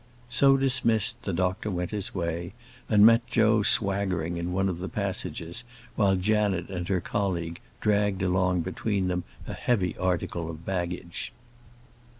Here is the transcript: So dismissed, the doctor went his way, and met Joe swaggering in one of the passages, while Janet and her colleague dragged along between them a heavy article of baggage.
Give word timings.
So 0.29 0.57
dismissed, 0.57 1.21
the 1.21 1.31
doctor 1.31 1.69
went 1.69 1.91
his 1.91 2.15
way, 2.15 2.53
and 2.89 3.05
met 3.05 3.27
Joe 3.27 3.61
swaggering 3.61 4.37
in 4.37 4.51
one 4.51 4.67
of 4.67 4.79
the 4.79 4.89
passages, 4.89 5.63
while 5.95 6.15
Janet 6.15 6.69
and 6.71 6.87
her 6.87 6.99
colleague 7.01 7.61
dragged 7.81 8.23
along 8.23 8.61
between 8.61 9.09
them 9.09 9.25
a 9.45 9.53
heavy 9.53 9.95
article 9.99 10.49
of 10.49 10.65
baggage. 10.65 11.31